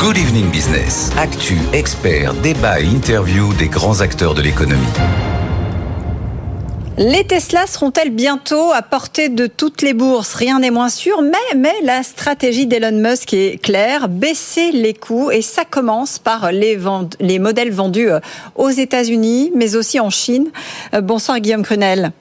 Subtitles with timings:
[0.00, 1.10] Good Evening Business.
[1.18, 4.80] Actu, experts, débat et interview des grands acteurs de l'économie.
[6.96, 10.32] Les Tesla seront-elles bientôt à portée de toutes les bourses?
[10.32, 15.30] Rien n'est moins sûr, mais, mais la stratégie d'Elon Musk est claire, baisser les coûts
[15.30, 16.78] et ça commence par les,
[17.20, 18.20] les modèles vendus euh,
[18.54, 20.48] aux États-Unis, mais aussi en Chine.
[20.94, 22.12] Euh, bonsoir Guillaume Crunel.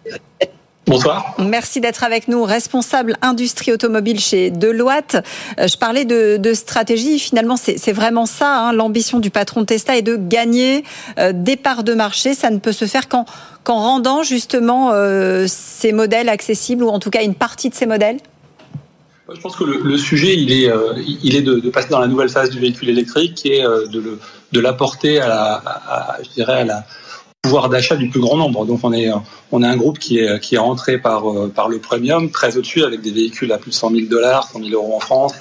[0.90, 1.36] Bonsoir.
[1.38, 5.18] Merci d'être avec nous, responsable industrie automobile chez Deloitte.
[5.60, 7.20] Euh, je parlais de, stratégie.
[7.20, 8.58] Finalement, c'est vraiment ça.
[8.58, 8.74] Hein.
[8.74, 10.84] L'ambition du patron de Tesla est de gagner
[11.20, 12.34] euh, des parts de marché.
[12.34, 13.26] Ça ne peut se faire qu'en
[13.68, 18.18] rendant justement euh, ces modèles accessibles ou en tout cas une partie de ces modèles.
[19.32, 20.72] Je pense que le, sujet, il est,
[21.22, 24.18] il est de, passer dans la nouvelle phase du véhicule électrique et de,
[24.52, 26.84] de l'apporter à, la, je dirais à la,
[27.42, 28.66] pouvoir d'achat du plus grand nombre.
[28.66, 29.10] Donc on est
[29.52, 32.58] on est un groupe qui est qui est rentré par euh, par le premium très
[32.58, 35.34] au-dessus avec des véhicules à plus de 100 000 dollars, 100 000 euros en France.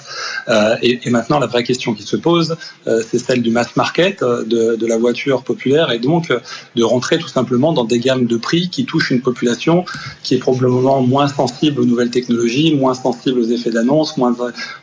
[0.47, 2.55] Euh, et, et, maintenant la vraie question qui se pose,
[2.87, 6.33] euh, c'est celle du mass market de, de la voiture populaire et donc
[6.75, 9.83] de rentrer tout simplement dans des gammes de prix qui touchent une population
[10.23, 14.35] qui est probablement moins sensible aux nouvelles technologies, moins sensible aux effets d'annonce, moins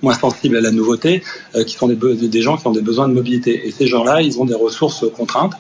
[0.03, 1.23] moins sensible à la nouveauté,
[1.67, 3.67] qui sont des, des gens qui ont des besoins de mobilité.
[3.67, 5.55] Et ces gens-là, ils ont des ressources contraintes.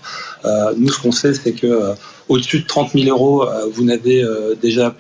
[0.77, 1.94] nous, ce qu'on sait, c'est que euh,
[2.28, 4.94] au-dessus de 30 000 euros, euh, vous n'avez euh, déjà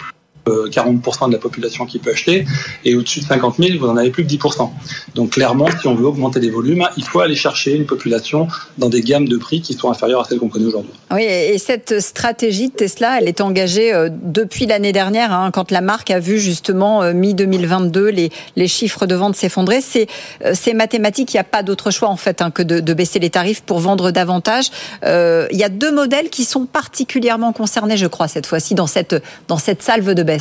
[0.46, 2.46] 40% de la population qui peut acheter,
[2.84, 4.70] et au-dessus de 50 000, vous n'en avez plus que 10%.
[5.14, 8.88] Donc clairement, si on veut augmenter les volumes, il faut aller chercher une population dans
[8.88, 10.92] des gammes de prix qui sont inférieures à celles qu'on connaît aujourd'hui.
[11.12, 15.70] Oui, et cette stratégie de Tesla, elle est engagée euh, depuis l'année dernière, hein, quand
[15.70, 19.80] la marque a vu justement euh, mi-2022 les, les chiffres de vente s'effondrer.
[19.80, 20.08] C'est
[20.44, 23.18] euh, mathématique, il n'y a pas d'autre choix en fait hein, que de, de, baisser
[23.18, 24.70] les tarifs pour vendre davantage.
[25.02, 29.16] il y a deux modèles qui sont particulièrement concernés, je crois, cette fois-ci, dans cette,
[29.48, 30.35] dans cette salve de baisse.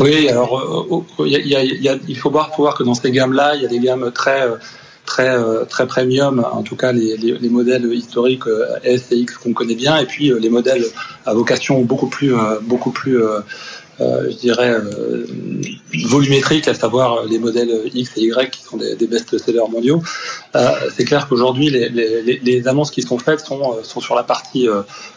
[0.00, 4.46] Oui, alors il faut voir, que dans ces gammes-là, il y a des gammes très
[5.08, 9.74] très très premium, en tout cas les, modèles historiques euh, S et X qu'on connaît
[9.74, 10.84] bien, et puis euh, les modèles
[11.24, 13.18] à vocation beaucoup plus euh, beaucoup plus
[14.00, 14.76] je dirais,
[16.06, 20.02] volumétriques, à savoir les modèles X et Y qui sont des, best-sellers mondiaux.
[20.94, 24.68] c'est clair qu'aujourd'hui, les, annonces qui sont faites sont, sont sur la partie,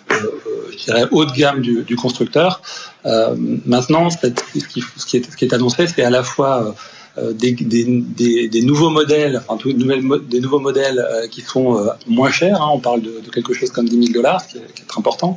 [0.09, 2.61] je dirais, haut de gamme du, constructeur.
[3.05, 6.75] maintenant, ce qui, ce, qui est, ce qui est annoncé, c'est à la fois
[7.17, 12.31] euh, des, des, des, nouveaux modèles, enfin des nouveaux modèles euh, qui sont euh, moins
[12.31, 12.61] chers.
[12.61, 14.99] Hein, on parle de, de, quelque chose comme 10 000 dollars, qui, qui, est très
[14.99, 15.35] important.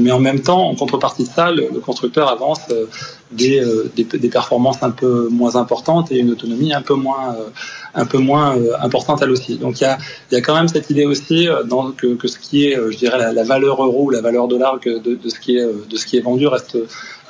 [0.00, 2.60] mais en même temps, en contrepartie de ça, le, constructeur avance
[3.30, 3.62] des,
[3.94, 7.36] des, des, performances un peu moins importantes et une autonomie un peu moins,
[7.94, 9.58] un peu moins importante elle aussi.
[9.58, 9.98] Donc il y a,
[10.30, 13.18] y a quand même cette idée aussi dans, que, que ce qui est, je dirais,
[13.18, 15.96] la, la valeur euro ou la valeur dollar que de, de, ce qui est, de
[15.96, 16.78] ce qui est vendu reste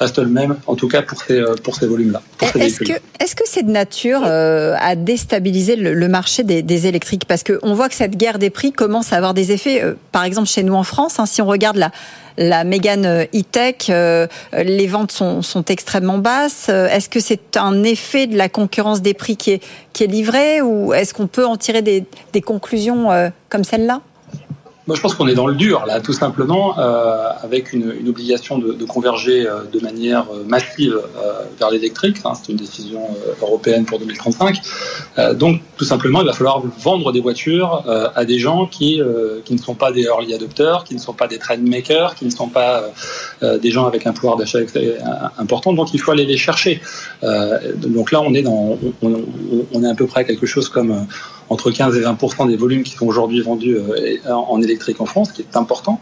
[0.03, 2.23] reste le même, en tout cas pour ces, euh, pour ces volumes-là.
[2.59, 7.25] Est-ce que est-ce que c'est de nature euh, à déstabiliser le, marché des, électriques?
[7.27, 10.25] Parce qu'on voit que cette guerre des prix commence à avoir des effets, euh, par
[10.25, 11.91] exemple chez nous en France, hein, si on regarde la,
[12.37, 16.69] la Mégane e-tech, les ventes sont, sont extrêmement basses.
[16.69, 20.63] Est-ce que c'est un effet de la concurrence des prix qui est, qui est livré?
[20.63, 23.11] Ou est-ce qu'on peut en tirer des, des conclusions
[23.51, 24.01] comme celle-là?
[24.89, 28.09] Moi, je pense qu'on est dans le dur, là, tout simplement, euh, avec une, une,
[28.09, 32.17] obligation de, de converger euh, de manière euh, massive euh, vers l'électrique.
[32.25, 34.61] Hein, c'est une décision euh, européenne pour 2035.
[35.35, 37.85] donc, tout simplement, il va falloir vendre des voitures
[38.15, 39.01] à des gens qui,
[39.45, 42.25] qui ne sont pas des early adopters, qui ne sont pas des trend makers, qui
[42.25, 42.85] ne sont pas
[43.43, 44.59] des gens avec un pouvoir d'achat
[45.39, 45.73] important.
[45.73, 46.81] Donc, il faut aller les chercher.
[47.77, 49.25] donc là, on est dans, on,
[49.73, 51.07] on, est à peu près quelque chose comme
[51.53, 55.33] entre 15 et 20% des volumes qui sont aujourd'hui vendus euh, en électrique en France,
[55.33, 56.01] qui est important.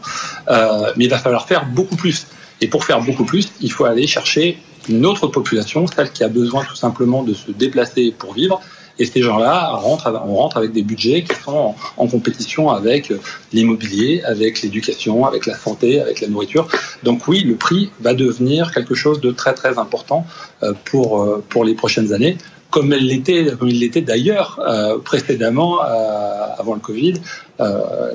[0.49, 2.27] Euh, mais il va falloir faire beaucoup plus.
[2.61, 4.57] Et pour faire beaucoup plus, il faut aller chercher
[4.87, 8.61] une autre population, celle qui a besoin tout simplement de se déplacer pour vivre.
[8.99, 9.95] Et ces gens-là on
[10.35, 13.11] rentre avec des budgets qui sont en, compétition avec
[13.51, 16.67] l'immobilier, avec l'éducation, avec la santé, avec la nourriture.
[17.01, 20.25] Donc oui, le prix va devenir quelque chose de très très important
[20.61, 22.37] euh, pour, pour les prochaines années
[22.71, 27.15] comme elle l'était, comme il l'était d'ailleurs euh, précédemment, euh, avant le Covid,
[27.59, 28.13] euh,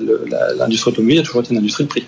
[0.58, 2.06] l'industrie automobile a toujours été une industrie de prix.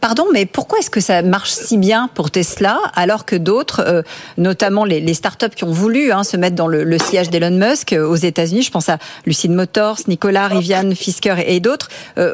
[0.00, 4.02] Pardon, mais pourquoi est-ce que ça marche si bien pour Tesla alors que d'autres,
[4.36, 7.52] notamment les, les, startups qui ont voulu hein, se mettre dans le, le siège d'Elon
[7.52, 11.88] Musk aux États-Unis, je pense à Lucid Motors, Nicolas, Rivian, Fisker et, d'autres,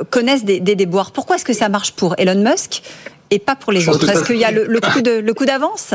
[0.09, 1.13] connaissent des, des déboires.
[1.13, 2.83] Pourquoi est-ce que ça marche pour Elon Musk
[3.31, 4.09] et pas pour les autres?
[4.09, 5.93] Est-ce qu'il y a le coup d'avance?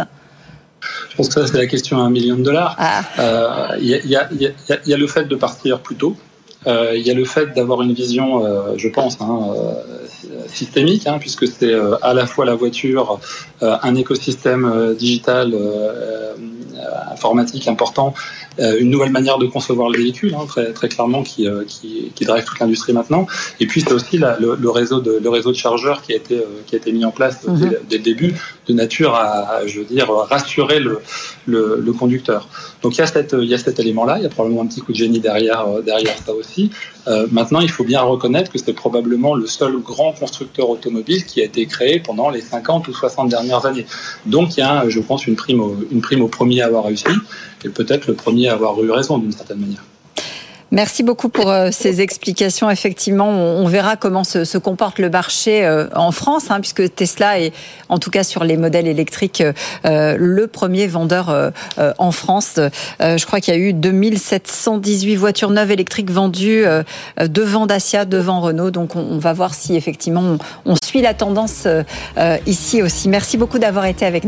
[1.09, 2.77] Je pense que ça, c'est la question à un million de dollars.
[3.79, 6.15] Il y, a, le fait de partir plus tôt.
[6.67, 9.73] Euh, il y a le fait d'avoir une vision, euh, je pense, hein, euh,
[10.47, 13.19] systémique, hein, puisque c'est à la fois la voiture,
[13.61, 15.55] un écosystème digital,
[17.11, 18.13] informatique important,
[18.59, 22.43] une nouvelle manière de concevoir le véhicule, hein, très, très clairement, qui, qui, qui drive
[22.43, 23.25] toute l'industrie maintenant.
[23.59, 26.41] Et puis c'est aussi le, le, réseau de, le réseau de chargeurs qui a été,
[26.67, 27.75] qui a été mis en place mhm.
[27.89, 28.35] dès, le début,
[28.67, 31.01] de nature à, je veux dire, rassurer le,
[31.45, 32.47] le, le conducteur.
[32.81, 34.67] Donc il y a, cette, il y a cet élément-là, il y a probablement un
[34.67, 36.71] petit coup de génie derrière, derrière ça aussi.
[37.07, 41.41] Euh, maintenant, il faut bien reconnaître que c'est probablement le seul grand constructeur automobile qui
[41.41, 43.85] a été créé pendant les 50 ou 60 dernières années.
[44.25, 45.61] Donc il y a, je pense, une prime
[45.91, 47.05] une prime au premier à avoir réussi
[47.65, 49.83] et peut-être le premier à avoir eu raison d'une certaine manière.
[50.73, 52.67] Merci beaucoup pour euh, ces explications.
[52.67, 57.53] Effectivement, on verra comment se, comporte le marché euh, en France, hein, puisque Tesla est,
[57.89, 59.43] en tout cas sur les modèles électriques,
[59.85, 61.51] euh, le premier vendeur
[61.99, 62.59] en France.
[62.99, 66.65] Je crois qu'il y a eu 2718 voitures neuves électriques vendues
[67.19, 68.71] devant Dacia, devant Renault.
[68.71, 71.67] Donc, on va voir si effectivement on suit la tendance
[72.47, 73.09] ici aussi.
[73.09, 74.21] Merci beaucoup d'avoir été avec nous.